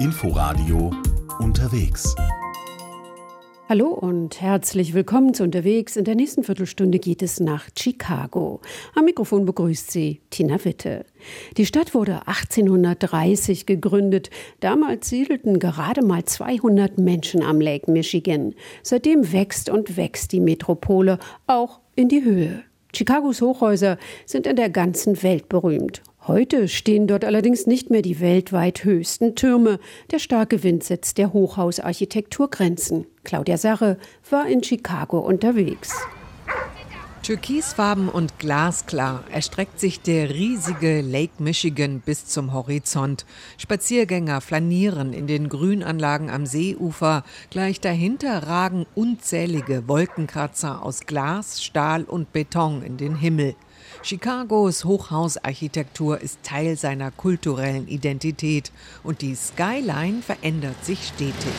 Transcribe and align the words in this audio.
Inforadio 0.00 0.92
unterwegs. 1.40 2.14
Hallo 3.68 3.88
und 3.88 4.40
herzlich 4.40 4.94
willkommen 4.94 5.34
zu 5.34 5.42
Unterwegs. 5.42 5.96
In 5.96 6.04
der 6.04 6.14
nächsten 6.14 6.44
Viertelstunde 6.44 7.00
geht 7.00 7.20
es 7.20 7.40
nach 7.40 7.68
Chicago. 7.76 8.60
Am 8.94 9.06
Mikrofon 9.06 9.44
begrüßt 9.44 9.90
Sie 9.90 10.20
Tina 10.30 10.64
Witte. 10.64 11.04
Die 11.56 11.66
Stadt 11.66 11.94
wurde 11.94 12.28
1830 12.28 13.66
gegründet. 13.66 14.30
Damals 14.60 15.08
siedelten 15.08 15.58
gerade 15.58 16.02
mal 16.02 16.24
200 16.24 16.98
Menschen 16.98 17.42
am 17.42 17.60
Lake 17.60 17.90
Michigan. 17.90 18.54
Seitdem 18.84 19.32
wächst 19.32 19.68
und 19.68 19.96
wächst 19.96 20.30
die 20.30 20.40
Metropole 20.40 21.18
auch 21.48 21.80
in 21.96 22.08
die 22.08 22.22
Höhe. 22.22 22.62
Chicagos 22.92 23.42
Hochhäuser 23.42 23.98
sind 24.26 24.46
in 24.46 24.54
der 24.54 24.70
ganzen 24.70 25.20
Welt 25.24 25.48
berühmt. 25.48 26.02
Heute 26.28 26.68
stehen 26.68 27.06
dort 27.06 27.24
allerdings 27.24 27.66
nicht 27.66 27.88
mehr 27.88 28.02
die 28.02 28.20
weltweit 28.20 28.84
höchsten 28.84 29.34
Türme. 29.34 29.80
Der 30.10 30.18
starke 30.18 30.62
Wind 30.62 30.84
setzt 30.84 31.16
der 31.16 31.32
Hochhausarchitektur 31.32 32.50
Grenzen. 32.50 33.06
Claudia 33.24 33.56
Sache 33.56 33.96
war 34.28 34.46
in 34.46 34.62
Chicago 34.62 35.20
unterwegs. 35.20 35.90
Türkisfarben 37.22 38.10
und 38.10 38.38
glasklar 38.38 39.24
erstreckt 39.32 39.80
sich 39.80 40.02
der 40.02 40.28
riesige 40.28 41.00
Lake 41.00 41.42
Michigan 41.42 42.00
bis 42.04 42.26
zum 42.26 42.52
Horizont. 42.52 43.24
Spaziergänger 43.56 44.42
flanieren 44.42 45.14
in 45.14 45.26
den 45.26 45.48
Grünanlagen 45.48 46.28
am 46.28 46.44
Seeufer. 46.44 47.24
Gleich 47.48 47.80
dahinter 47.80 48.46
ragen 48.46 48.84
unzählige 48.94 49.88
Wolkenkratzer 49.88 50.82
aus 50.82 51.06
Glas, 51.06 51.64
Stahl 51.64 52.04
und 52.04 52.34
Beton 52.34 52.82
in 52.82 52.98
den 52.98 53.16
Himmel. 53.16 53.54
Chicagos 54.08 54.86
Hochhausarchitektur 54.86 56.18
ist 56.18 56.42
Teil 56.42 56.78
seiner 56.78 57.10
kulturellen 57.10 57.86
Identität 57.88 58.72
und 59.04 59.20
die 59.20 59.34
Skyline 59.34 60.22
verändert 60.22 60.82
sich 60.82 61.08
stetig. 61.08 61.52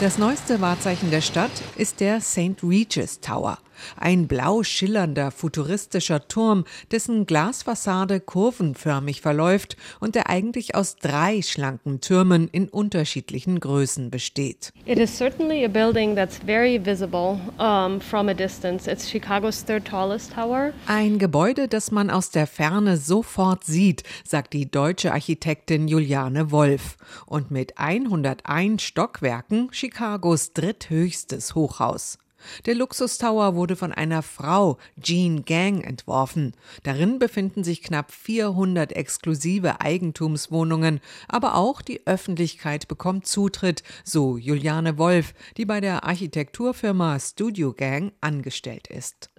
Das 0.00 0.18
neueste 0.18 0.60
Wahrzeichen 0.60 1.12
der 1.12 1.20
Stadt 1.20 1.52
ist 1.76 2.00
der 2.00 2.20
St. 2.20 2.64
Regis 2.64 3.20
Tower. 3.20 3.58
Ein 3.96 4.28
blau 4.28 4.62
schillernder, 4.62 5.30
futuristischer 5.30 6.28
Turm, 6.28 6.64
dessen 6.90 7.26
Glasfassade 7.26 8.20
kurvenförmig 8.20 9.20
verläuft 9.20 9.76
und 10.00 10.14
der 10.14 10.28
eigentlich 10.28 10.74
aus 10.74 10.96
drei 10.96 11.42
schlanken 11.42 12.00
Türmen 12.00 12.48
in 12.48 12.68
unterschiedlichen 12.68 13.60
Größen 13.60 14.10
besteht. 14.10 14.72
It 14.84 14.98
is 14.98 15.16
certainly 15.16 15.64
a 15.64 15.68
building 15.68 16.14
that's 16.14 16.38
very 16.38 16.78
visible 16.84 17.38
um, 17.58 18.00
from 18.00 18.28
a 18.28 18.34
distance. 18.34 18.90
It's 18.90 19.08
Chicago's 19.08 19.64
third 19.64 19.84
tallest 19.84 20.32
tower. 20.32 20.72
Ein 20.86 21.18
Gebäude, 21.18 21.68
das 21.68 21.90
man 21.90 22.10
aus 22.10 22.30
der 22.30 22.46
Ferne 22.46 22.96
sofort 22.96 23.64
sieht, 23.64 24.02
sagt 24.24 24.52
die 24.52 24.70
deutsche 24.70 25.12
Architektin 25.12 25.88
Juliane 25.88 26.50
Wolf. 26.50 26.96
Und 27.26 27.50
mit 27.50 27.78
101 27.78 28.82
Stockwerken 28.82 29.70
Chicagos 29.70 30.52
dritthöchstes 30.52 31.54
Hochhaus. 31.54 32.18
Der 32.66 32.74
Luxustower 32.74 33.54
wurde 33.54 33.76
von 33.76 33.92
einer 33.92 34.22
Frau, 34.22 34.78
Jean 35.00 35.44
Gang, 35.44 35.84
entworfen. 35.84 36.52
Darin 36.82 37.18
befinden 37.18 37.64
sich 37.64 37.82
knapp 37.82 38.12
400 38.12 38.92
exklusive 38.92 39.80
Eigentumswohnungen, 39.80 41.00
aber 41.28 41.56
auch 41.56 41.82
die 41.82 42.06
Öffentlichkeit 42.06 42.88
bekommt 42.88 43.26
Zutritt, 43.26 43.82
so 44.04 44.36
Juliane 44.36 44.98
Wolf, 44.98 45.34
die 45.56 45.64
bei 45.64 45.80
der 45.80 46.04
Architekturfirma 46.04 47.18
Studio 47.20 47.72
Gang 47.72 48.12
angestellt 48.20 48.88
ist. 48.88 49.30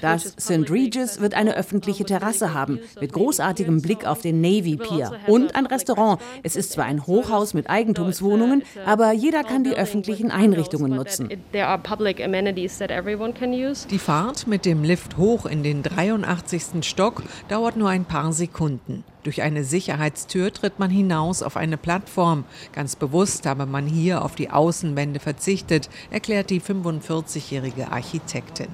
Das 0.00 0.32
St. 0.38 0.70
Regis 0.70 1.20
wird 1.20 1.34
eine 1.34 1.56
öffentliche 1.56 2.04
Terrasse 2.04 2.52
haben, 2.52 2.80
mit 3.00 3.12
großartigem 3.12 3.80
Blick 3.80 4.06
auf 4.06 4.20
den 4.20 4.40
Navy 4.40 4.76
Pier 4.76 5.12
also 5.12 5.32
und 5.32 5.54
ein 5.54 5.66
Restaurant. 5.66 6.20
Es 6.42 6.56
ist 6.56 6.72
zwar 6.72 6.84
ein 6.84 7.06
Hochhaus 7.06 7.54
mit 7.54 7.70
Eigentumswohnungen, 7.70 8.62
aber 8.84 9.12
jeder 9.12 9.42
kann 9.44 9.64
die 9.64 9.71
öffentlichen 9.74 10.30
Einrichtungen 10.30 10.94
nutzen. 10.94 11.28
Die 13.90 13.98
Fahrt 13.98 14.46
mit 14.46 14.64
dem 14.64 14.84
Lift 14.84 15.16
hoch 15.16 15.46
in 15.46 15.62
den 15.62 15.82
83. 15.82 16.82
Stock 16.82 17.22
dauert 17.48 17.76
nur 17.76 17.88
ein 17.88 18.04
paar 18.04 18.32
Sekunden. 18.32 19.04
Durch 19.22 19.42
eine 19.42 19.62
Sicherheitstür 19.62 20.52
tritt 20.52 20.80
man 20.80 20.90
hinaus 20.90 21.44
auf 21.44 21.56
eine 21.56 21.76
Plattform. 21.76 22.44
Ganz 22.72 22.96
bewusst 22.96 23.46
habe 23.46 23.66
man 23.66 23.86
hier 23.86 24.24
auf 24.24 24.34
die 24.34 24.50
Außenwände 24.50 25.20
verzichtet, 25.20 25.88
erklärt 26.10 26.50
die 26.50 26.60
45-jährige 26.60 27.92
Architektin. 27.92 28.66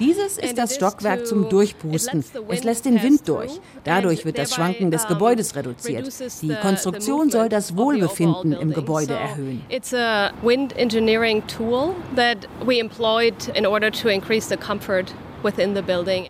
Dieses 0.00 0.38
ist 0.38 0.58
das 0.58 0.74
Stockwerk 0.74 1.26
zum 1.26 1.48
Durchpusten. 1.48 2.24
Es 2.48 2.64
lässt 2.64 2.84
den 2.86 3.02
Wind 3.02 3.28
durch. 3.28 3.60
Dadurch 3.84 4.24
wird 4.24 4.38
das 4.38 4.52
Schwanken 4.54 4.90
des 4.90 5.06
Gebäudes 5.06 5.54
reduziert. 5.54 6.12
Die 6.42 6.54
Konstruktion 6.56 7.30
soll 7.30 7.48
das 7.48 7.76
Wohlbefinden 7.76 8.52
im 8.52 8.72
Gebäude 8.72 9.14
erhöhen. 9.14 9.64
It's 9.68 9.94
a 9.94 10.32
wind 10.42 10.76
engineering 10.76 11.46
tool 11.46 11.94
that 12.16 12.48
we 12.66 12.80
employed 12.80 13.34
in 13.54 13.64
order 13.64 13.92
to 13.92 14.08
increase 14.08 14.48
the 14.48 14.56
comfort 14.56 15.14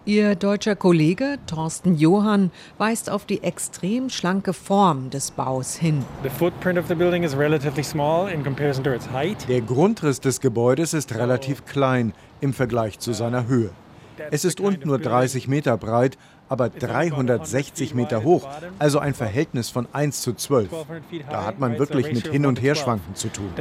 Ihr 0.06 0.34
deutscher 0.34 0.74
Kollege 0.74 1.38
Thorsten 1.46 1.94
Johann 1.94 2.50
weist 2.78 3.08
auf 3.08 3.24
die 3.24 3.44
extrem 3.44 4.10
schlanke 4.10 4.52
Form 4.52 5.10
des 5.10 5.30
Baus 5.30 5.76
hin. 5.76 6.04
Der 9.48 9.60
Grundriss 9.60 10.20
des 10.20 10.40
Gebäudes 10.40 10.94
ist 10.94 11.14
relativ 11.14 11.64
klein 11.64 12.12
im 12.40 12.52
Vergleich 12.52 12.98
zu 12.98 13.12
seiner 13.12 13.46
Höhe. 13.46 13.70
Es 14.32 14.44
ist 14.44 14.60
unten 14.60 14.88
nur 14.88 14.98
30 14.98 15.46
Meter 15.46 15.76
breit, 15.76 16.18
aber 16.48 16.68
360 16.68 17.94
Meter 17.94 18.24
hoch, 18.24 18.48
also 18.80 18.98
ein 18.98 19.14
Verhältnis 19.14 19.70
von 19.70 19.86
1 19.92 20.22
zu 20.22 20.32
12. 20.32 20.70
Da 21.30 21.44
hat 21.44 21.60
man 21.60 21.78
wirklich 21.78 22.12
mit 22.12 22.26
Hin- 22.26 22.46
und 22.46 22.60
Herschwanken 22.60 23.14
zu 23.14 23.28
tun. 23.28 23.52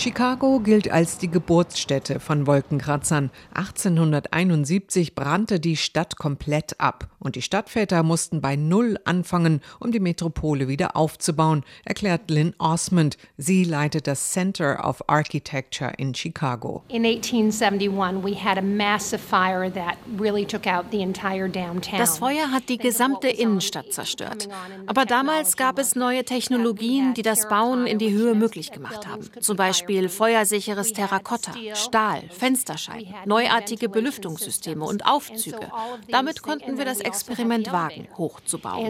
Chicago 0.00 0.60
gilt 0.60 0.90
als 0.90 1.18
die 1.18 1.30
Geburtsstätte 1.30 2.20
von 2.20 2.46
Wolkenkratzern. 2.46 3.30
1871 3.52 5.14
brannte 5.14 5.60
die 5.60 5.76
Stadt 5.76 6.16
komplett 6.16 6.80
ab 6.80 7.10
und 7.20 7.36
die 7.36 7.42
Stadtväter 7.42 8.02
mussten 8.02 8.40
bei 8.40 8.56
Null 8.56 8.98
anfangen, 9.04 9.60
um 9.78 9.92
die 9.92 10.00
Metropole 10.00 10.68
wieder 10.68 10.96
aufzubauen, 10.96 11.64
erklärt 11.84 12.30
Lynn 12.30 12.54
Osmond. 12.58 13.16
Sie 13.36 13.64
leitet 13.64 14.06
das 14.06 14.32
Center 14.32 14.84
of 14.84 15.02
Architecture 15.08 15.92
in 15.96 16.14
Chicago. 16.14 16.82
In 16.88 17.04
1871 17.04 18.24
we 18.24 18.34
had 18.34 18.58
a 18.58 18.62
massive 18.62 19.20
fire 19.20 19.72
that 19.72 19.96
really 20.18 20.44
took 20.44 20.66
out 20.66 20.86
the 20.90 21.00
entire 21.00 21.48
downtown. 21.48 21.98
Das 21.98 22.18
Feuer 22.18 22.50
hat 22.50 22.68
die 22.68 22.78
gesamte 22.78 23.28
Innenstadt 23.28 23.92
zerstört. 23.92 24.48
Aber 24.86 25.04
damals 25.04 25.56
gab 25.56 25.78
es 25.78 25.94
neue 25.94 26.24
Technologien, 26.24 27.14
die 27.14 27.22
das 27.22 27.48
Bauen 27.48 27.86
in 27.86 27.98
die 27.98 28.12
Höhe 28.12 28.34
möglich 28.34 28.72
gemacht 28.72 29.06
haben. 29.06 29.28
Zum 29.40 29.56
Beispiel 29.56 29.70
Beispiel 29.70 30.08
feuersicheres 30.08 30.92
Terrakotta, 30.92 31.52
Stahl, 31.74 32.22
Fensterscheiben, 32.30 33.14
neuartige 33.24 33.88
Belüftungssysteme 33.88 34.84
und 34.84 35.06
Aufzüge. 35.06 35.70
Damit 36.08 36.42
konnten 36.42 36.78
wir 36.78 36.84
das 36.84 37.00
Experiment 37.10 37.72
wagen, 37.72 38.08
hochzubauen. 38.16 38.84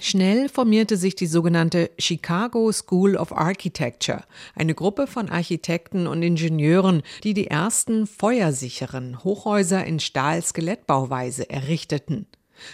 Schnell 0.00 0.48
formierte 0.48 0.96
sich 0.96 1.14
die 1.14 1.26
sogenannte 1.26 1.90
Chicago 1.98 2.70
School 2.72 3.16
of 3.16 3.32
Architecture, 3.32 4.24
eine 4.54 4.74
Gruppe 4.74 5.06
von 5.06 5.28
Architekten 5.28 6.06
und 6.06 6.22
Ingenieuren, 6.22 7.02
die 7.24 7.34
die 7.34 7.46
ersten 7.46 8.06
feuersicheren 8.06 9.22
Hochhäuser 9.24 9.84
in 9.84 10.00
Stahlskelettbauweise 10.00 11.48
errichteten. 11.48 12.26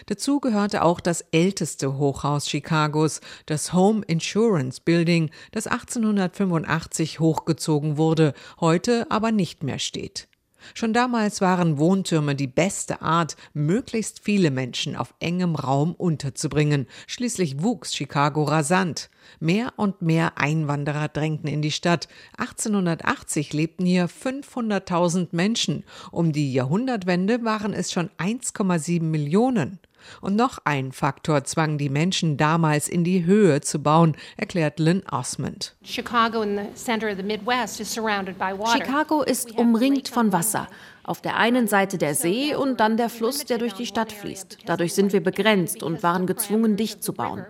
Dazu 0.06 0.40
gehörte 0.40 0.82
auch 0.82 1.00
das 1.00 1.22
älteste 1.32 1.96
Hochhaus 1.98 2.46
Chicagos, 2.46 3.20
das 3.46 3.72
Home 3.72 4.02
Insurance 4.06 4.80
Building, 4.84 5.30
das 5.52 5.66
1885 5.66 7.20
hochgezogen 7.20 7.96
wurde, 7.96 8.34
heute 8.60 9.06
aber 9.10 9.32
nicht 9.32 9.62
mehr 9.62 9.78
steht. 9.78 10.28
Schon 10.74 10.92
damals 10.92 11.40
waren 11.40 11.78
Wohntürme 11.78 12.34
die 12.34 12.46
beste 12.46 13.02
Art, 13.02 13.36
möglichst 13.54 14.20
viele 14.24 14.50
Menschen 14.50 14.96
auf 14.96 15.14
engem 15.20 15.54
Raum 15.54 15.94
unterzubringen. 15.94 16.86
Schließlich 17.06 17.62
wuchs 17.62 17.94
Chicago 17.94 18.44
rasant. 18.44 19.10
Mehr 19.40 19.72
und 19.76 20.02
mehr 20.02 20.38
Einwanderer 20.38 21.08
drängten 21.08 21.48
in 21.48 21.62
die 21.62 21.72
Stadt. 21.72 22.08
1880 22.38 23.52
lebten 23.52 23.84
hier 23.84 24.08
500.000 24.08 25.28
Menschen. 25.32 25.84
Um 26.10 26.32
die 26.32 26.52
Jahrhundertwende 26.52 27.44
waren 27.44 27.72
es 27.72 27.92
schon 27.92 28.10
1,7 28.18 29.02
Millionen. 29.02 29.80
Und 30.20 30.36
noch 30.36 30.58
ein 30.64 30.92
Faktor 30.92 31.44
zwang 31.44 31.78
die 31.78 31.88
Menschen 31.88 32.36
damals 32.36 32.88
in 32.88 33.04
die 33.04 33.24
Höhe 33.24 33.60
zu 33.60 33.82
bauen, 33.82 34.16
erklärt 34.36 34.78
Lynn 34.78 35.02
Osmond. 35.10 35.74
Chicago 38.72 39.22
ist 39.22 39.52
umringt 39.58 40.08
von 40.08 40.32
Wasser. 40.32 40.68
Auf 41.02 41.20
der 41.20 41.36
einen 41.36 41.68
Seite 41.68 41.98
der 41.98 42.14
See 42.14 42.54
und 42.54 42.80
dann 42.80 42.96
der 42.96 43.08
Fluss, 43.08 43.44
der 43.44 43.58
durch 43.58 43.74
die 43.74 43.86
Stadt 43.86 44.12
fließt. 44.12 44.58
Dadurch 44.66 44.94
sind 44.94 45.12
wir 45.12 45.22
begrenzt 45.22 45.82
und 45.82 46.02
waren 46.02 46.26
gezwungen, 46.26 46.76
dicht 46.76 47.02
zu 47.02 47.12
bauen. 47.12 47.44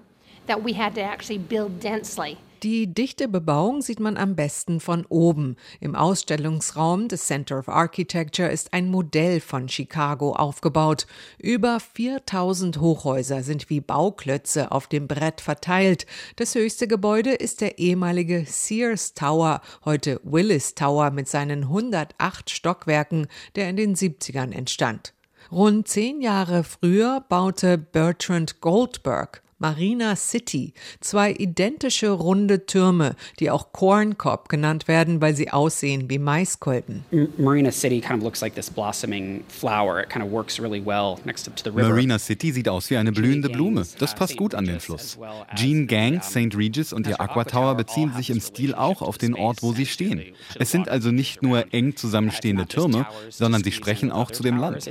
Die 2.63 2.87
dichte 2.87 3.29
Bebauung 3.29 3.83
sieht 3.83 4.01
man 4.01 4.17
am 4.17 4.35
besten 4.35 4.81
von 4.81 5.05
oben. 5.07 5.57
Im 5.79 5.95
Ausstellungsraum 5.95 7.09
des 7.09 7.27
Center 7.27 7.59
of 7.59 7.69
Architecture 7.69 8.49
ist 8.49 8.73
ein 8.73 8.91
Modell 8.91 9.41
von 9.41 9.69
Chicago 9.69 10.33
aufgebaut. 10.33 11.07
Über 11.39 11.81
4000 11.81 12.81
Hochhäuser 12.81 13.43
sind 13.43 13.69
wie 13.69 13.81
Bauklötze 13.81 14.73
auf 14.73 14.87
dem 14.87 15.07
Brett 15.07 15.43
verteilt. 15.43 16.07
Das 16.37 16.55
höchste 16.55 16.89
Gebäude 16.89 17.35
ist 17.35 17.61
der 17.61 17.79
ehemalige 17.79 18.47
Sears 18.47 19.13
Tower, 19.13 19.61
heute 19.85 20.19
Willis 20.25 20.75
Tower 20.75 21.11
mit 21.11 21.29
seinen 21.29 21.65
108 21.65 22.49
Stockwerken, 22.49 23.27
der 23.55 23.69
in 23.69 23.77
den 23.77 23.95
70ern 23.95 24.53
entstand. 24.53 25.13
Rund 25.53 25.89
zehn 25.89 26.23
Jahre 26.23 26.65
früher 26.65 27.25
baute 27.29 27.77
Bertrand 27.77 28.61
Goldberg 28.61 29.43
Marina 29.59 30.17
City, 30.17 30.75
zwei 31.01 31.33
identische 31.33 32.11
runde 32.11 32.67
Türme, 32.67 33.17
die 33.41 33.51
auch 33.51 33.73
Corn 33.73 34.19
Cob 34.19 34.51
genannt 34.51 34.87
werden, 34.87 35.23
weil 35.23 35.35
sie 35.35 35.51
aussehen 35.51 36.11
wie 36.11 36.19
Maiskolben. 36.19 37.07
Marina 37.39 37.73
City 37.73 38.01
kind 38.03 38.19
of 38.19 38.23
looks 38.23 38.43
like 38.43 38.55
this 38.55 38.69
blossoming 38.69 39.45
flower. 39.49 40.03
It 40.03 40.11
kind 40.11 40.23
of 40.23 40.31
works 40.31 40.61
really 40.61 40.85
well 40.85 41.17
next 41.25 41.45
to 41.45 41.53
the 41.65 41.71
river. 41.71 41.89
Marina 41.89 42.19
City 42.19 42.53
sieht 42.53 42.69
aus 42.69 42.91
wie 42.91 42.99
eine 42.99 43.13
blühende 43.13 43.49
Blume. 43.49 43.83
Das 43.99 44.15
passt 44.15 44.37
gut 44.37 44.55
an 44.55 44.67
den 44.67 44.79
Fluss. 44.79 45.19
Jean 45.55 45.87
Gang, 45.87 46.23
St. 46.23 46.55
Regis 46.55 46.93
und 46.93 47.07
ihr 47.07 47.19
Aqua 47.19 47.45
Tower 47.45 47.77
beziehen 47.77 48.13
sich 48.15 48.29
im 48.29 48.41
Stil 48.43 48.75
auch 48.75 49.01
auf 49.01 49.17
den 49.17 49.35
Ort, 49.35 49.63
wo 49.63 49.73
sie 49.73 49.87
stehen. 49.87 50.23
Es 50.59 50.71
sind 50.71 50.91
also 50.91 51.11
nicht 51.11 51.43
nur 51.43 51.73
eng 51.73 51.97
zusammenstehende 51.97 52.67
Türme, 52.67 53.07
sondern 53.31 53.65
sie 53.65 53.73
sprechen 53.73 54.13
auch 54.13 54.31
zu 54.31 54.43
dem 54.43 54.59
Land. 54.59 54.87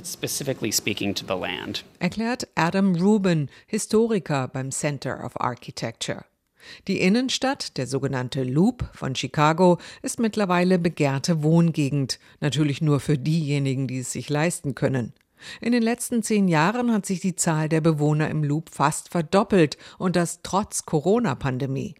Erklärt 1.99 2.47
Adam 2.55 2.95
Rubin, 2.95 3.49
Historiker 3.67 4.47
beim 4.55 4.71
Center 4.71 5.21
of 5.21 5.33
Architecture. 5.41 6.23
Die 6.87 7.01
Innenstadt, 7.01 7.75
der 7.75 7.87
sogenannte 7.87 8.43
Loop 8.43 8.89
von 8.93 9.13
Chicago, 9.13 9.79
ist 10.01 10.17
mittlerweile 10.17 10.79
begehrte 10.79 11.43
Wohngegend, 11.43 12.19
natürlich 12.39 12.81
nur 12.81 13.01
für 13.01 13.17
diejenigen, 13.17 13.85
die 13.85 13.99
es 13.99 14.13
sich 14.13 14.29
leisten 14.29 14.73
können. 14.73 15.13
In 15.59 15.73
den 15.73 15.83
letzten 15.83 16.23
zehn 16.23 16.47
Jahren 16.47 16.93
hat 16.93 17.05
sich 17.05 17.19
die 17.19 17.35
Zahl 17.35 17.67
der 17.67 17.81
Bewohner 17.81 18.29
im 18.29 18.45
Loop 18.45 18.69
fast 18.69 19.09
verdoppelt 19.09 19.77
und 19.97 20.15
das 20.15 20.39
trotz 20.41 20.85
Corona-Pandemie. 20.85 21.95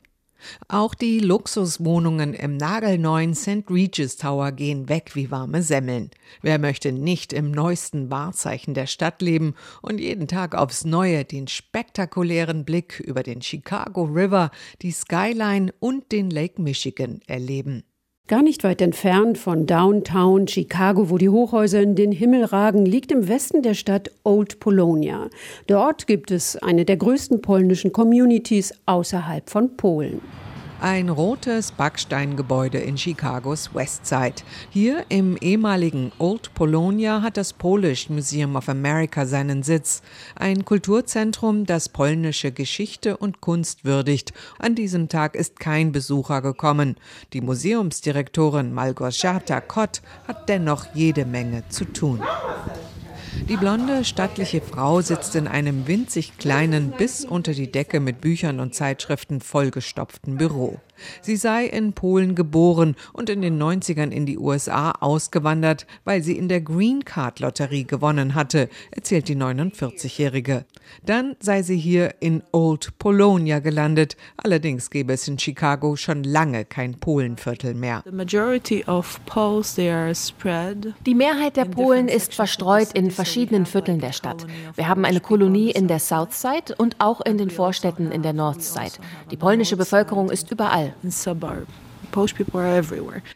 Auch 0.68 0.94
die 0.94 1.20
Luxuswohnungen 1.20 2.34
im 2.34 2.58
nagelneuen 2.58 3.34
St. 3.34 3.70
Regis 3.70 4.18
Tower 4.18 4.52
gehen 4.52 4.90
weg 4.90 5.12
wie 5.16 5.32
warme 5.32 5.62
Semmeln. 5.62 6.12
Wer 6.42 6.60
möchte 6.60 6.92
nicht 6.92 7.34
im 7.34 7.52
neuesten 7.52 8.10
Wahrzeichen 8.12 8.74
der 8.74 8.88
Stadt 8.88 9.22
leben 9.22 9.56
und 9.82 10.00
jeden 10.00 10.28
Tag 10.28 10.56
aufs 10.56 10.86
Neue 10.86 11.26
den 11.26 11.48
spektakulären 11.48 12.66
Blick 12.66 13.00
über 13.00 13.24
den 13.24 13.42
Chicago 13.42 14.04
River, 14.04 14.52
die 14.82 14.92
Skyline 14.92 15.74
und 15.80 16.12
den 16.12 16.30
Lake 16.30 16.62
Michigan 16.62 17.22
erleben? 17.28 17.84
Gar 18.28 18.42
nicht 18.42 18.64
weit 18.64 18.82
entfernt 18.82 19.38
von 19.38 19.68
Downtown 19.68 20.48
Chicago, 20.48 21.12
wo 21.12 21.20
die 21.20 21.30
Hochhäuser 21.30 21.80
in 21.80 21.94
den 21.94 22.12
Himmel 22.12 22.44
ragen, 22.44 22.84
liegt 22.84 23.12
im 23.12 23.28
Westen 23.28 23.62
der 23.62 23.76
Stadt 23.76 24.10
Old 24.24 24.60
Polonia. 24.60 25.30
Dort 25.68 26.08
gibt 26.08 26.32
es 26.32 26.56
eine 26.56 26.86
der 26.86 26.98
größten 26.98 27.44
polnischen 27.44 27.92
Communities 27.92 28.74
außerhalb 28.88 29.48
von 29.48 29.78
Polen. 29.78 30.22
Ein 30.86 31.10
rotes 31.10 31.72
Backsteingebäude 31.72 32.78
in 32.78 32.96
Chicagos 32.96 33.74
Westside. 33.74 34.44
Hier 34.70 35.04
im 35.10 35.36
ehemaligen 35.38 36.12
Old 36.20 36.54
Polonia 36.54 37.24
hat 37.24 37.38
das 37.38 37.54
Polish 37.54 38.12
Museum 38.12 38.56
of 38.56 38.70
America 38.70 39.26
seinen 39.26 39.64
Sitz. 39.64 40.04
Ein 40.36 40.64
Kulturzentrum, 40.64 41.66
das 41.66 41.90
polnische 41.90 42.52
Geschichte 42.52 43.18
und 43.18 43.42
Kunst 43.42 43.84
würdigt. 43.84 44.32
An 44.60 44.76
diesem 44.76 45.10
Tag 45.10 45.34
ist 45.34 45.60
kein 45.60 45.92
Besucher 45.92 46.44
gekommen. 46.44 46.98
Die 47.34 47.42
Museumsdirektorin 47.42 48.72
Malgorzata 48.72 49.62
Kott 49.62 50.04
hat 50.28 50.48
dennoch 50.50 50.86
jede 50.94 51.26
Menge 51.26 51.68
zu 51.68 51.86
tun. 51.86 52.22
Die 53.50 53.58
blonde, 53.58 54.04
stattliche 54.04 54.62
Frau 54.62 55.02
sitzt 55.02 55.36
in 55.36 55.48
einem 55.48 55.88
winzig 55.88 56.38
kleinen, 56.38 56.92
bis 56.92 57.24
unter 57.26 57.54
die 57.54 57.72
Decke 57.72 58.00
mit 58.00 58.22
Büchern 58.22 58.60
und 58.60 58.74
Zeitschriften 58.74 59.40
vollgestopften 59.40 60.38
Büro. 60.38 60.80
Sie 61.22 61.36
sei 61.36 61.66
in 61.66 61.94
Polen 61.94 62.36
geboren 62.36 62.96
und 63.14 63.30
in 63.30 63.42
den 63.42 63.62
90ern 63.62 64.12
in 64.12 64.26
die 64.26 64.38
USA 64.38 64.92
ausgewandert, 64.92 65.86
weil 66.04 66.24
sie 66.24 66.38
in 66.38 66.48
der 66.50 66.62
Green 66.62 67.04
Card 67.06 67.40
Lotterie 67.40 67.86
gewonnen 67.86 68.36
hatte, 68.36 68.70
erzählt 68.92 69.28
die 69.28 69.36
49-Jährige. 69.36 70.66
Dann 71.06 71.36
sei 71.40 71.62
sie 71.64 71.78
hier 71.78 72.16
in 72.20 72.44
Old 72.52 72.98
Polonia 73.00 73.60
gelandet. 73.60 74.16
Allerdings 74.38 74.90
gäbe 74.90 75.14
es 75.14 75.28
in 75.28 75.40
Chicago 75.40 75.96
schon 75.96 76.24
lange 76.24 76.66
kein 76.66 76.96
Polenviertel 76.96 77.74
mehr. 77.74 78.04
Die 81.06 81.16
Mehrheit 81.16 81.58
der 81.58 81.66
Polen 81.66 82.08
ist 82.08 82.34
verstreut 82.34 82.92
in 82.94 83.12
verschiedenen 83.12 83.66
Vierteln 83.66 84.00
der 84.00 84.12
Stadt. 84.14 84.46
Wir 84.76 84.88
haben 84.88 85.06
eine 85.06 85.20
Kolonie 85.20 85.72
in 85.72 85.88
der 85.88 86.00
Southside 86.00 86.76
und 86.78 86.96
auch 87.00 87.22
in 87.22 87.38
den 87.38 87.50
Vorstädten 87.50 88.12
in 88.12 88.22
der 88.22 88.34
Northside. 88.34 88.94
Die 89.32 89.38
polnische 89.38 89.78
Bevölkerung 89.78 90.30
ist 90.30 90.52
überall 90.52 90.85
in 91.04 91.12
suburb. 91.12 91.68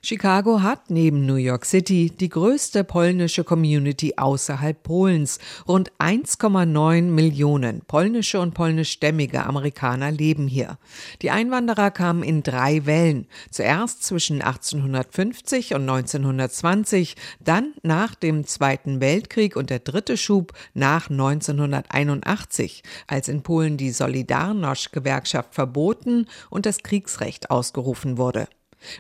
Chicago 0.02 0.62
hat 0.62 0.90
neben 0.90 1.26
New 1.26 1.36
York 1.36 1.66
City 1.66 2.12
die 2.18 2.30
größte 2.30 2.86
polnische 2.86 3.44
Community 3.44 4.14
außerhalb 4.16 4.82
Polens. 4.82 5.40
Rund 5.68 5.92
1,9 6.00 7.02
Millionen 7.02 7.82
polnische 7.82 8.40
und 8.40 8.54
polnischstämmige 8.54 9.46
Amerikaner 9.46 10.12
leben 10.12 10.48
hier. 10.48 10.78
Die 11.22 11.30
Einwanderer 11.30 11.92
kamen 11.92 12.24
in 12.24 12.42
drei 12.42 12.86
Wellen. 12.86 13.28
Zuerst 13.52 14.04
zwischen 14.04 14.42
1850 14.42 15.76
und 15.76 15.82
1920, 15.82 17.18
dann 17.42 17.74
nach 17.84 18.16
dem 18.16 18.46
Zweiten 18.46 19.02
Weltkrieg 19.02 19.58
und 19.58 19.70
der 19.72 19.80
dritte 19.80 20.16
Schub 20.16 20.54
nach 20.74 21.10
1981, 21.10 22.84
als 23.08 23.28
in 23.28 23.44
Polen 23.44 23.76
die 23.76 23.92
Solidarność-Gewerkschaft 23.92 25.54
verboten 25.54 26.28
und 26.50 26.66
das 26.66 26.78
Kriegsrecht 26.78 27.52
ausgerufen 27.52 28.18
wurde. 28.18 28.48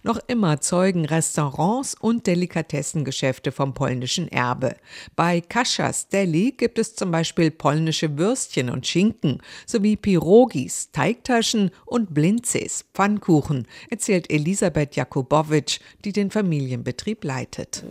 Noch 0.03 0.19
immer 0.27 0.61
zeugen 0.61 1.05
Restaurants 1.05 1.95
und 1.99 2.27
Delikatessengeschäfte 2.27 3.51
vom 3.51 3.73
polnischen 3.73 4.27
Erbe. 4.27 4.75
Bei 5.15 5.41
Kaschas 5.41 6.07
Deli 6.09 6.51
gibt 6.51 6.79
es 6.79 6.95
zum 6.95 7.11
Beispiel 7.11 7.51
polnische 7.51 8.17
Würstchen 8.17 8.69
und 8.69 8.87
Schinken 8.87 9.41
sowie 9.65 9.95
Pirogis, 9.95 10.91
Teigtaschen 10.91 11.71
und 11.85 12.13
Blinzes, 12.13 12.85
Pfannkuchen, 12.93 13.67
erzählt 13.89 14.31
Elisabeth 14.31 14.95
Jakubowitsch, 14.95 15.79
die 16.05 16.11
den 16.11 16.31
Familienbetrieb 16.31 17.23
leitet. 17.23 17.83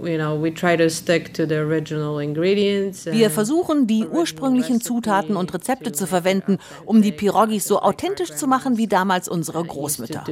Wir 3.12 3.30
versuchen, 3.30 3.86
die 3.86 4.06
ursprünglichen 4.06 4.80
Zutaten 4.80 5.36
und 5.36 5.52
Rezepte 5.54 5.92
zu 5.92 6.06
verwenden, 6.06 6.58
um 6.84 7.02
die 7.02 7.12
Pirogis 7.12 7.64
so 7.64 7.80
authentisch 7.80 8.34
zu 8.34 8.46
machen 8.46 8.76
wie 8.76 8.86
damals 8.86 9.28
unsere 9.28 9.64
Großmütter. 9.64 10.24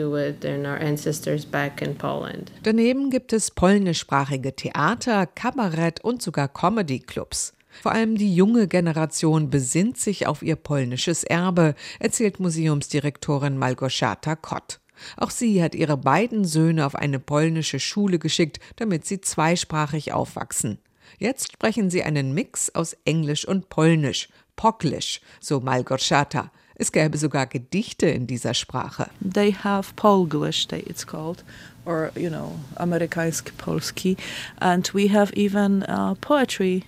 Daneben 2.62 3.10
gibt 3.10 3.32
es 3.32 3.50
polnischsprachige 3.50 4.54
Theater, 4.54 5.26
Kabarett 5.26 6.02
und 6.02 6.22
sogar 6.22 6.48
Comedy-Clubs. 6.48 7.54
Vor 7.82 7.92
allem 7.92 8.16
die 8.16 8.34
junge 8.34 8.68
Generation 8.68 9.50
besinnt 9.50 9.98
sich 9.98 10.26
auf 10.26 10.42
ihr 10.42 10.56
polnisches 10.56 11.24
Erbe, 11.24 11.74
erzählt 12.00 12.40
Museumsdirektorin 12.40 13.58
Malgorzata 13.58 14.34
Kott. 14.36 14.80
Auch 15.16 15.30
sie 15.30 15.62
hat 15.62 15.74
ihre 15.74 15.96
beiden 15.96 16.44
Söhne 16.44 16.86
auf 16.86 16.94
eine 16.94 17.18
polnische 17.18 17.80
Schule 17.80 18.18
geschickt, 18.18 18.60
damit 18.76 19.04
sie 19.04 19.20
zweisprachig 19.20 20.12
aufwachsen. 20.12 20.78
Jetzt 21.18 21.52
sprechen 21.52 21.90
sie 21.90 22.02
einen 22.02 22.32
Mix 22.32 22.74
aus 22.74 22.96
Englisch 23.04 23.46
und 23.46 23.68
Polnisch, 23.68 24.28
Poklisch, 24.56 25.20
so 25.40 25.60
Malgorzata. 25.60 26.50
Es 26.78 26.92
gäbe 26.92 27.16
sogar 27.16 27.46
Gedichte 27.46 28.06
in 28.06 28.26
dieser 28.26 28.52
Sprache. 28.52 29.08
They 29.20 29.52
have 29.52 29.94
Polglish, 29.96 30.66
it's 30.70 31.06
called, 31.06 31.42
or 31.86 32.12
you 32.14 32.28
know, 32.28 32.58
Amerykański 32.76 33.52
Polski, 33.56 34.16
and 34.60 34.88
we 34.92 35.08
have 35.08 35.32
even 35.34 35.84
uh, 35.84 36.14
poetry 36.20 36.84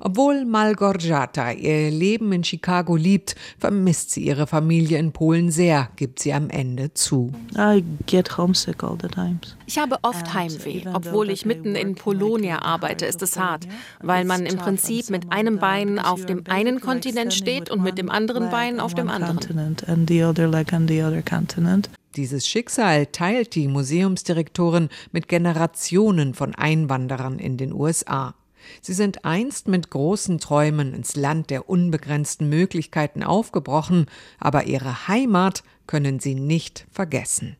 obwohl 0.00 0.44
Malgorzata 0.44 1.52
ihr 1.52 1.90
Leben 1.90 2.32
in 2.32 2.44
Chicago 2.44 2.96
liebt, 2.96 3.34
vermisst 3.58 4.10
sie 4.10 4.24
ihre 4.24 4.46
Familie 4.46 4.98
in 4.98 5.12
Polen 5.12 5.50
sehr, 5.50 5.88
gibt 5.96 6.20
sie 6.20 6.32
am 6.32 6.50
Ende 6.50 6.92
zu. 6.94 7.32
Ich 9.66 9.78
habe 9.78 9.98
oft 10.02 10.34
Heimweh. 10.34 10.82
Obwohl 10.92 11.30
ich 11.30 11.46
mitten 11.46 11.74
in 11.74 11.94
Polonia 11.94 12.62
arbeite, 12.62 13.06
ist 13.06 13.22
es 13.22 13.38
hart, 13.38 13.66
weil 14.02 14.24
man 14.24 14.46
im 14.46 14.56
Prinzip 14.56 15.10
mit 15.10 15.32
einem 15.32 15.58
Bein 15.58 15.98
auf 15.98 16.24
dem 16.26 16.44
einen 16.48 16.80
Kontinent 16.80 17.34
steht 17.34 17.70
und 17.70 17.82
mit 17.82 17.98
dem 17.98 18.10
anderen 18.10 18.50
Bein 18.50 18.80
auf 18.80 18.94
dem 18.94 19.08
anderen. 19.08 19.38
Dieses 22.16 22.46
Schicksal 22.46 23.06
teilt 23.06 23.56
die 23.56 23.66
Museumsdirektorin 23.66 24.88
mit 25.10 25.26
Generationen 25.26 26.34
von 26.34 26.54
Einwanderern 26.54 27.40
in 27.40 27.56
den 27.56 27.72
USA. 27.72 28.34
Sie 28.80 28.92
sind 28.92 29.24
einst 29.24 29.68
mit 29.68 29.90
großen 29.90 30.38
Träumen 30.38 30.94
ins 30.94 31.16
Land 31.16 31.50
der 31.50 31.68
unbegrenzten 31.68 32.48
Möglichkeiten 32.48 33.22
aufgebrochen, 33.22 34.06
aber 34.38 34.64
ihre 34.64 35.08
Heimat 35.08 35.62
können 35.86 36.20
sie 36.20 36.34
nicht 36.34 36.86
vergessen. 36.90 37.56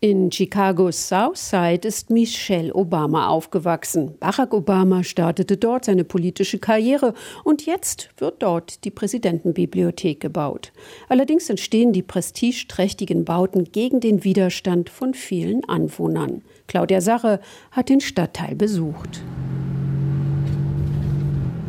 In 0.00 0.30
Chicagos 0.30 1.08
Southside 1.08 1.88
ist 1.88 2.10
Michelle 2.10 2.74
Obama 2.74 3.28
aufgewachsen. 3.28 4.18
Barack 4.20 4.52
Obama 4.52 5.02
startete 5.02 5.56
dort 5.56 5.86
seine 5.86 6.04
politische 6.04 6.58
Karriere 6.58 7.14
und 7.44 7.64
jetzt 7.64 8.10
wird 8.18 8.42
dort 8.42 8.84
die 8.84 8.90
Präsidentenbibliothek 8.90 10.20
gebaut. 10.20 10.74
Allerdings 11.08 11.48
entstehen 11.48 11.94
die 11.94 12.02
prestigeträchtigen 12.02 13.24
Bauten 13.24 13.64
gegen 13.64 14.00
den 14.00 14.22
Widerstand 14.22 14.90
von 14.90 15.14
vielen 15.14 15.64
Anwohnern. 15.66 16.42
Claudia 16.66 17.00
Sache 17.00 17.40
hat 17.70 17.88
den 17.88 18.02
Stadtteil 18.02 18.54
besucht. 18.54 19.22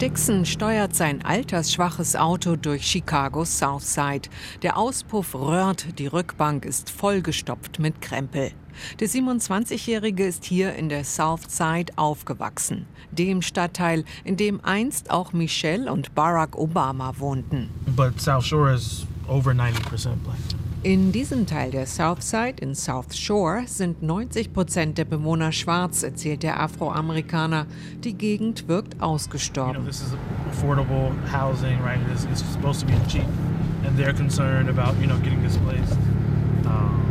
Dixon 0.02 0.46
steuert 0.46 0.96
sein 0.96 1.26
altersschwaches 1.26 2.16
Auto 2.16 2.56
durch 2.56 2.84
Chicagos 2.84 3.58
Southside. 3.58 4.30
Der 4.62 4.78
Auspuff 4.78 5.34
röhrt, 5.34 5.98
die 5.98 6.06
Rückbank 6.06 6.66
ist 6.66 6.92
vollgestopft 6.92 7.80
mit 7.80 8.00
Krempel. 8.00 8.52
Der 9.00 9.10
27-Jährige 9.10 10.28
ist 10.28 10.46
hier 10.46 10.76
in 10.76 10.90
der 10.90 11.04
Southside 11.04 11.94
aufgewachsen, 11.96 12.86
dem 13.10 13.42
Stadtteil, 13.42 14.06
in 14.24 14.38
dem 14.38 14.64
einst 14.64 15.10
auch 15.10 15.34
Michelle 15.34 15.92
und 15.92 16.14
Barack 16.14 16.56
Obama 16.56 17.18
wohnten. 17.18 17.72
But 17.96 18.22
South 18.22 18.46
Shore 18.46 18.76
is 18.76 19.08
over 19.28 19.50
90% 19.50 20.16
black. 20.24 20.67
In 20.88 21.12
diesem 21.12 21.46
Teil 21.46 21.72
der 21.72 21.86
Southside 21.86 22.62
in 22.62 22.74
South 22.74 23.14
Shore 23.14 23.64
sind 23.66 24.04
90 24.04 24.54
Prozent 24.54 24.98
der 24.98 25.04
Bewohner 25.04 25.52
schwarz, 25.52 26.02
erzählt 26.02 26.44
der 26.44 26.62
Afroamerikaner. 26.62 27.66
Die 28.06 28.14
Gegend 28.14 28.70
wirkt 28.70 29.02
ausgestorben. 29.02 29.74
You 29.74 29.82
know, 29.82 29.86
this 29.86 30.00
is 30.00 30.14
affordable 30.50 31.12
housing, 31.30 31.78
right? 31.84 32.00
It's, 32.14 32.24
it's 32.32 32.42
supposed 32.54 32.80
to 32.80 32.86
be 32.86 32.94
cheap, 33.10 33.28
and 33.86 34.00
they're 34.00 34.16
concerned 34.16 34.70
about 34.70 34.98
you 35.02 35.08
know 35.08 35.20
getting 35.20 35.44
displaced. 35.44 35.98
Um. 36.66 37.04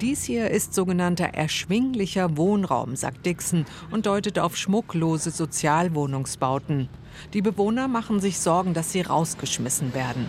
Dies 0.00 0.24
hier 0.24 0.50
ist 0.50 0.74
sogenannter 0.74 1.26
erschwinglicher 1.26 2.38
Wohnraum, 2.38 2.96
sagt 2.96 3.26
Dixon 3.26 3.66
und 3.90 4.06
deutet 4.06 4.38
auf 4.38 4.56
schmucklose 4.56 5.30
Sozialwohnungsbauten. 5.30 6.88
Die 7.34 7.42
Bewohner 7.42 7.88
machen 7.88 8.18
sich 8.18 8.38
Sorgen, 8.38 8.72
dass 8.72 8.92
sie 8.92 9.02
rausgeschmissen 9.02 9.92
werden. 9.92 10.24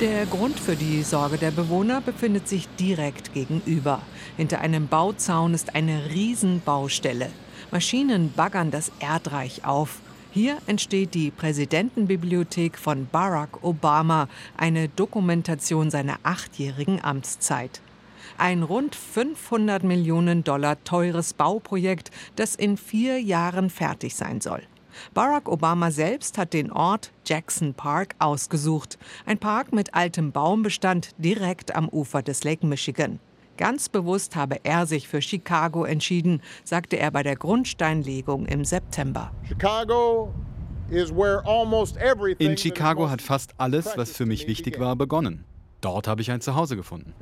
Der 0.00 0.26
Grund 0.26 0.60
für 0.60 0.76
die 0.76 1.02
Sorge 1.02 1.38
der 1.38 1.50
Bewohner 1.50 2.00
befindet 2.00 2.46
sich 2.46 2.68
direkt 2.78 3.34
gegenüber. 3.34 4.00
Hinter 4.36 4.60
einem 4.60 4.86
Bauzaun 4.86 5.54
ist 5.54 5.74
eine 5.74 6.10
Riesenbaustelle. 6.10 7.30
Maschinen 7.72 8.32
baggern 8.32 8.70
das 8.70 8.92
Erdreich 9.00 9.64
auf. 9.64 9.98
Hier 10.30 10.58
entsteht 10.68 11.14
die 11.14 11.32
Präsidentenbibliothek 11.32 12.78
von 12.78 13.08
Barack 13.10 13.64
Obama, 13.64 14.28
eine 14.56 14.88
Dokumentation 14.88 15.90
seiner 15.90 16.20
achtjährigen 16.22 17.02
Amtszeit. 17.02 17.80
Ein 18.36 18.62
rund 18.62 18.94
500 18.94 19.82
Millionen 19.82 20.44
Dollar 20.44 20.76
teures 20.84 21.34
Bauprojekt, 21.34 22.12
das 22.36 22.54
in 22.54 22.76
vier 22.76 23.20
Jahren 23.20 23.68
fertig 23.68 24.14
sein 24.14 24.40
soll. 24.40 24.62
Barack 25.14 25.48
Obama 25.48 25.90
selbst 25.90 26.38
hat 26.38 26.52
den 26.52 26.72
Ort 26.72 27.12
Jackson 27.26 27.74
Park 27.74 28.14
ausgesucht. 28.18 28.98
Ein 29.26 29.38
Park 29.38 29.72
mit 29.72 29.94
altem 29.94 30.32
Baumbestand 30.32 31.10
direkt 31.18 31.74
am 31.74 31.88
Ufer 31.88 32.22
des 32.22 32.44
Lake 32.44 32.66
Michigan. 32.66 33.20
Ganz 33.56 33.88
bewusst 33.88 34.36
habe 34.36 34.60
er 34.62 34.86
sich 34.86 35.08
für 35.08 35.20
Chicago 35.20 35.84
entschieden, 35.84 36.42
sagte 36.62 36.96
er 36.98 37.10
bei 37.10 37.24
der 37.24 37.34
Grundsteinlegung 37.36 38.46
im 38.46 38.64
September. 38.64 39.32
Chicago 39.46 40.32
in 42.38 42.56
Chicago 42.56 43.10
hat 43.10 43.20
fast 43.20 43.52
alles, 43.58 43.96
was 43.96 44.12
für 44.12 44.24
mich 44.24 44.46
wichtig 44.46 44.80
war, 44.80 44.96
begonnen. 44.96 45.44
Dort 45.80 46.08
habe 46.08 46.22
ich 46.22 46.30
ein 46.30 46.40
Zuhause 46.40 46.76
gefunden. 46.76 47.14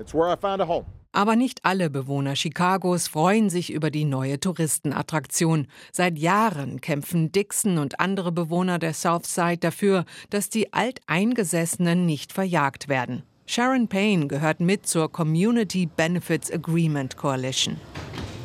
Aber 1.13 1.37
nicht 1.37 1.65
alle 1.65 1.91
Bewohner 1.91 2.35
Chicagos 2.35 3.09
freuen 3.09 3.51
sich 3.51 3.73
über 3.73 3.91
die 3.91 4.05
neue 4.05 4.41
Touristenattraktion. 4.41 5.67
Seit 5.93 6.19
Jahren 6.19 6.81
kämpfen 6.81 7.33
Dixon 7.33 7.79
und 7.79 8.01
andere 8.01 8.33
Bewohner 8.33 8.79
der 8.79 8.95
Southside 8.95 9.59
dafür, 9.59 10.05
dass 10.31 10.49
die 10.49 10.73
Alteingesessenen 10.73 12.07
nicht 12.07 12.33
verjagt 12.33 12.89
werden. 12.89 13.23
Sharon 13.47 13.89
Payne 13.89 14.27
gehört 14.27 14.61
mit 14.61 14.87
zur 14.87 15.11
Community 15.13 15.87
Benefits 15.87 16.51
Agreement 16.51 17.17
Coalition. 17.17 17.77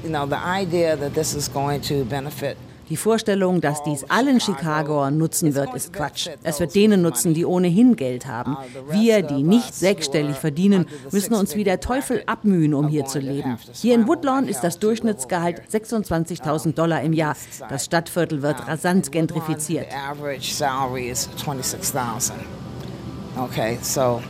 You 0.04 0.10
know, 0.10 0.26
the 0.26 0.36
idea 0.36 0.96
that 0.96 1.14
this 1.14 1.34
is 1.34 1.52
going 1.52 1.82
to 1.82 2.06
benefit 2.06 2.58
die 2.92 2.98
Vorstellung, 2.98 3.62
dass 3.62 3.84
dies 3.84 4.04
allen 4.10 4.42
Chicagoern 4.42 5.18
nutzen 5.18 5.56
wird, 5.56 5.74
ist 5.74 5.94
Quatsch. 5.94 6.28
Es 6.44 6.60
wird 6.60 6.76
denen 6.76 7.02
nutzen, 7.02 7.34
die 7.34 7.46
ohnehin 7.46 7.96
Geld 7.96 8.26
haben. 8.28 8.58
Wir, 8.90 9.22
die 9.22 9.44
nicht 9.44 9.74
sechsstellig 9.74 10.36
verdienen, 10.36 10.86
müssen 11.10 11.34
uns 11.34 11.56
wie 11.56 11.64
der 11.64 11.80
Teufel 11.80 12.22
abmühen, 12.26 12.74
um 12.74 12.90
hier 12.90 13.06
zu 13.06 13.20
leben. 13.20 13.58
Hier 13.72 13.96
in 13.96 14.10
Woodlawn 14.10 14.46
ist 14.46 14.60
das 14.60 14.78
Durchschnittsgehalt 14.80 15.62
26.000 15.72 16.74
Dollar 16.74 17.02
im 17.02 17.14
Jahr. 17.14 17.38
Das 17.70 17.86
Stadtviertel 17.86 18.42
wird 18.42 18.68
rasant 18.68 19.10
gentrifiziert. 19.10 19.88
Okay, 23.38 23.78
so 23.82 24.22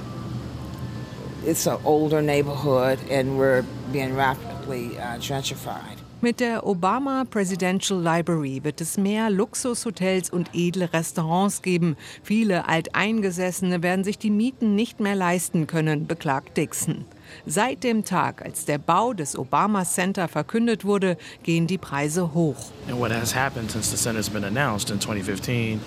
it's 1.43 1.65
an 1.65 1.79
older 1.83 2.21
neighborhood 2.21 2.99
and 3.09 3.39
we're 3.39 3.63
being 3.91 4.15
rapidly 4.15 4.99
uh, 4.99 5.17
gentrified. 5.17 6.00
Mit 6.23 6.39
der 6.39 6.67
Obama 6.67 7.25
Presidential 7.27 7.99
Library 7.99 8.59
wird 8.63 8.79
es 8.79 8.95
mehr 8.95 9.31
Luxushotels 9.31 10.29
und 10.29 10.51
edle 10.53 10.93
Restaurants 10.93 11.63
geben. 11.63 11.97
Viele 12.21 12.69
Alteingesessene 12.69 13.81
werden 13.81 14.03
sich 14.03 14.19
die 14.19 14.29
Mieten 14.29 14.75
nicht 14.75 14.99
mehr 14.99 15.15
leisten 15.15 15.65
können, 15.65 16.05
beklagt 16.05 16.57
Dixon. 16.57 17.05
Seit 17.47 17.83
dem 17.83 18.05
Tag, 18.05 18.43
als 18.43 18.65
der 18.65 18.77
Bau 18.77 19.13
des 19.13 19.35
Obama 19.35 19.83
Center 19.83 20.27
verkündet 20.27 20.85
wurde, 20.85 21.17
gehen 21.41 21.65
die 21.65 21.79
Preise 21.79 22.35
hoch. 22.35 22.71
And 22.87 22.99
what 22.99 23.11
has 23.11 23.33
happened 23.35 23.71
since 23.71 23.89
the 23.89 23.97
center's 23.97 24.29
been 24.29 24.43
announced 24.43 24.91
in 24.91 24.99
2015, 24.99 25.81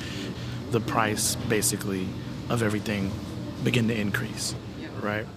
the 0.73 0.81
price 0.81 1.37
basically 1.49 2.09
of 2.49 2.61
everything 2.61 3.13
began 3.63 3.87
to 3.87 3.95
increase. 3.95 4.57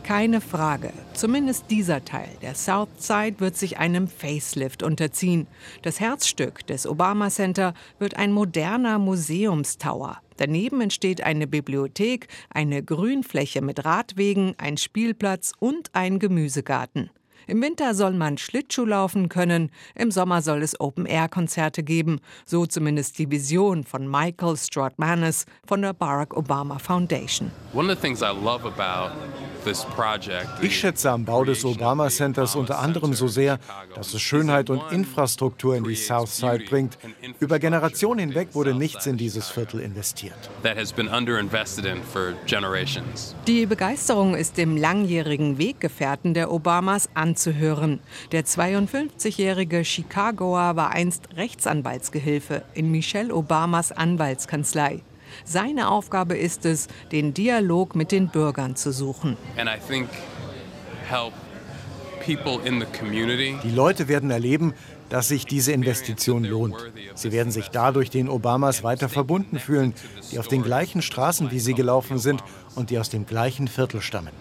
Keine 0.03 0.41
Frage. 0.41 0.93
Zumindest 1.13 1.65
dieser 1.69 2.05
Teil 2.05 2.29
der 2.41 2.55
Southside 2.55 3.39
wird 3.39 3.57
sich 3.57 3.77
einem 3.77 4.07
Facelift 4.07 4.81
unterziehen. 4.81 5.47
Das 5.81 5.99
Herzstück 5.99 6.65
des 6.67 6.87
Obama 6.87 7.29
Center 7.29 7.73
wird 7.99 8.15
ein 8.15 8.31
moderner 8.31 8.97
Museumstower. 8.99 10.21
Daneben 10.37 10.81
entsteht 10.81 11.21
eine 11.21 11.47
Bibliothek, 11.47 12.27
eine 12.49 12.83
Grünfläche 12.83 13.61
mit 13.61 13.83
Radwegen, 13.85 14.53
ein 14.57 14.77
Spielplatz 14.77 15.51
und 15.59 15.89
ein 15.93 16.19
Gemüsegarten. 16.19 17.09
Im 17.45 17.61
Winter 17.61 17.93
soll 17.93 18.13
man 18.13 18.37
Schlittschuh 18.37 18.85
laufen 18.85 19.29
können, 19.29 19.69
im 19.95 20.11
Sommer 20.11 20.41
soll 20.41 20.63
es 20.63 20.79
Open-Air-Konzerte 20.79 21.83
geben, 21.83 22.19
so 22.45 22.65
zumindest 22.65 23.19
die 23.19 23.29
Vision 23.29 23.83
von 23.83 24.09
Michael 24.09 24.57
Strautmanis 24.57 25.45
von 25.65 25.81
der 25.81 25.93
Barack 25.93 26.35
Obama 26.35 26.79
Foundation. 26.79 27.51
One 27.73 27.91
of 27.91 27.99
the 27.99 28.01
things 28.01 28.21
I 28.21 28.33
love 28.33 28.65
about 28.65 29.11
ich 30.61 30.79
schätze 30.79 31.11
am 31.11 31.25
Bau 31.25 31.43
des 31.43 31.65
Obama 31.65 32.09
Centers 32.09 32.55
unter 32.55 32.79
anderem 32.79 33.13
so 33.13 33.27
sehr, 33.27 33.59
dass 33.95 34.13
es 34.13 34.21
Schönheit 34.21 34.69
und 34.69 34.81
Infrastruktur 34.91 35.75
in 35.75 35.83
die 35.83 35.95
Southside 35.95 36.63
bringt. 36.69 36.97
Über 37.41 37.59
Generationen 37.59 38.19
hinweg 38.19 38.49
wurde 38.53 38.73
nichts 38.73 39.05
in 39.07 39.17
dieses 39.17 39.49
Viertel 39.49 39.81
investiert. 39.81 40.37
Die 43.47 43.65
Begeisterung 43.65 44.35
ist 44.35 44.57
dem 44.57 44.77
langjährigen 44.77 45.57
Weggefährten 45.57 46.33
der 46.33 46.51
Obamas 46.51 47.09
anzuhören. 47.27 47.99
Der 48.31 48.45
52-jährige 48.45 49.83
Chicagoer 49.83 50.75
war 50.75 50.91
einst 50.91 51.35
Rechtsanwaltsgehilfe 51.35 52.63
in 52.73 52.89
Michelle 52.89 53.35
Obamas 53.35 53.91
Anwaltskanzlei. 53.91 55.01
Seine 55.43 55.89
Aufgabe 55.89 56.37
ist 56.37 56.65
es, 56.65 56.87
den 57.11 57.33
Dialog 57.33 57.95
mit 57.95 58.13
den 58.13 58.29
Bürgern 58.29 58.77
zu 58.77 58.93
suchen. 58.93 59.35
Die 62.25 63.71
Leute 63.75 64.07
werden 64.07 64.31
erleben, 64.31 64.73
dass 65.09 65.27
sich 65.27 65.45
diese 65.45 65.71
Investition 65.71 66.43
lohnt. 66.43 66.75
Sie 67.15 67.31
werden 67.31 67.51
sich 67.51 67.69
dadurch 67.69 68.09
den 68.09 68.29
Obamas 68.29 68.83
weiter 68.83 69.09
verbunden 69.09 69.59
fühlen, 69.59 69.93
die 70.31 70.39
auf 70.39 70.47
den 70.47 70.63
gleichen 70.63 71.01
Straßen 71.01 71.51
wie 71.51 71.59
sie 71.59 71.73
gelaufen 71.73 72.17
sind 72.17 72.43
und 72.75 72.89
die 72.89 72.99
aus 72.99 73.09
dem 73.09 73.25
gleichen 73.25 73.67
Viertel 73.67 74.01
stammen. 74.01 74.31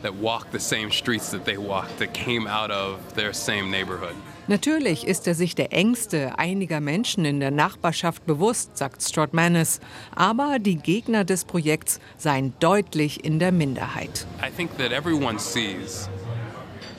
Natürlich 4.48 5.06
ist 5.06 5.26
er 5.26 5.34
sich 5.34 5.54
der 5.56 5.72
Ängste 5.72 6.38
einiger 6.38 6.80
Menschen 6.80 7.24
in 7.24 7.40
der 7.40 7.50
Nachbarschaft 7.50 8.26
bewusst, 8.26 8.76
sagt 8.76 9.02
Strautmanis. 9.02 9.80
Aber 10.14 10.58
die 10.60 10.76
Gegner 10.76 11.24
des 11.24 11.44
Projekts 11.44 11.98
seien 12.16 12.52
deutlich 12.60 13.24
in 13.24 13.40
der 13.40 13.50
Minderheit. 13.50 14.26
I 14.40 14.50
think 14.54 14.76
that 14.78 14.92
everyone 14.92 15.40
sees 15.40 16.08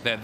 that 0.04 0.20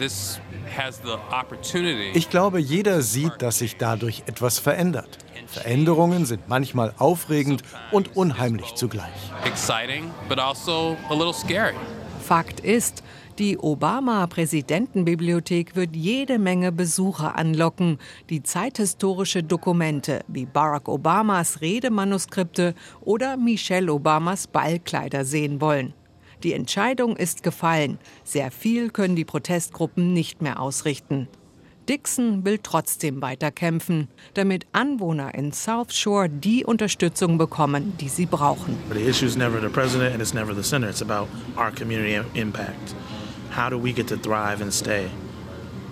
ich 2.13 2.29
glaube, 2.29 2.59
jeder 2.59 3.01
sieht, 3.01 3.41
dass 3.41 3.59
sich 3.59 3.77
dadurch 3.77 4.23
etwas 4.25 4.59
verändert. 4.59 5.17
Veränderungen 5.47 6.25
sind 6.25 6.47
manchmal 6.47 6.93
aufregend 6.97 7.63
und 7.91 8.15
unheimlich 8.15 8.75
zugleich. 8.75 9.11
Exciting, 9.45 10.09
but 10.27 10.39
also 10.39 10.97
a 11.09 11.13
little 11.13 11.33
scary. 11.33 11.73
Fakt 12.21 12.59
ist, 12.59 13.03
die 13.39 13.57
Obama-Präsidentenbibliothek 13.57 15.75
wird 15.75 15.95
jede 15.95 16.37
Menge 16.37 16.71
Besucher 16.71 17.35
anlocken, 17.35 17.97
die 18.29 18.43
zeithistorische 18.43 19.41
Dokumente 19.41 20.19
wie 20.27 20.45
Barack 20.45 20.87
Obamas 20.87 21.61
Redemanuskripte 21.61 22.75
oder 23.01 23.37
Michelle 23.37 23.91
Obamas 23.91 24.45
Ballkleider 24.45 25.25
sehen 25.25 25.61
wollen. 25.61 25.95
Die 26.43 26.53
Entscheidung 26.53 27.15
ist 27.15 27.41
gefallen. 27.41 27.97
Sehr 28.25 28.51
viel 28.51 28.89
können 28.89 29.15
die 29.15 29.23
Protestgruppen 29.23 30.11
nicht 30.13 30.41
mehr 30.41 30.59
ausrichten. 30.59 31.29
Dixon 31.87 32.45
will 32.45 32.59
trotzdem 32.61 33.21
weiterkämpfen, 33.21 34.07
damit 34.35 34.65
Anwohner 34.71 35.33
in 35.35 35.51
South 35.51 35.93
Shore 35.93 36.29
die 36.29 36.63
Unterstützung 36.63 37.37
bekommen, 37.37 37.93
die 37.99 38.07
sie 38.07 38.25
brauchen. 38.25 38.77
The 38.93 39.01
issue 39.01 39.25
is 39.25 39.35
never 39.35 39.59
the 39.61 39.67
president 39.67 40.13
and 40.13 40.21
it's 40.21 40.33
never 40.33 40.53
the 40.53 40.63
center. 40.63 40.89
It's 40.89 41.01
about 41.01 41.27
our 41.57 41.71
community 41.71 42.21
impact. 42.39 42.95
How 43.55 43.69
do 43.69 43.77
we 43.81 43.93
get 43.93 44.07
to 44.07 44.17
thrive 44.17 44.61
and 44.61 44.73
stay? 44.73 45.07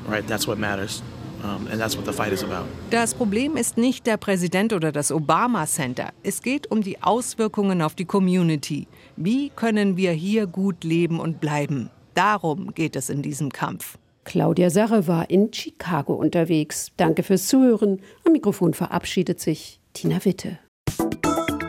Right, 0.08 0.26
that's 0.28 0.48
what 0.48 0.58
matters. 0.58 1.04
Um, 1.44 1.68
and 1.72 1.80
that's 1.80 1.98
what 1.98 2.06
the 2.06 2.14
fight 2.14 2.32
is 2.32 2.44
about. 2.44 2.68
Das 2.92 3.16
Problem 3.16 3.58
ist 3.58 3.78
nicht 3.78 4.06
der 4.06 4.18
Präsident 4.18 4.74
oder 4.74 4.92
das 4.92 5.12
Obama 5.12 5.66
Center. 5.66 6.12
Es 6.24 6.42
geht 6.42 6.70
um 6.70 6.82
die 6.82 7.02
Auswirkungen 7.02 7.82
auf 7.82 7.96
die 7.96 8.06
Community. 8.06 8.88
Wie 9.24 9.52
können 9.52 9.98
wir 9.98 10.14
hier 10.14 10.48
gut 10.48 10.84
leben 10.84 11.20
und 11.20 11.40
bleiben? 11.40 11.92
Darum 12.16 12.74
geht 12.74 12.96
es 12.96 13.12
in 13.12 13.22
diesem 13.22 13.52
Kampf. 13.52 14.00
Claudia 14.24 14.72
Sarre 14.72 15.08
war 15.08 15.30
in 15.30 15.54
Chicago 15.54 16.16
unterwegs. 16.16 16.92
Danke 16.98 17.22
fürs 17.22 17.46
Zuhören. 17.48 18.02
Am 18.26 18.32
Mikrofon 18.32 18.74
verabschiedet 18.74 19.40
sich 19.40 19.80
Tina 19.94 20.26
Witte. 20.26 20.58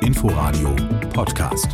Inforadio 0.00 0.74
Podcast. 1.12 1.68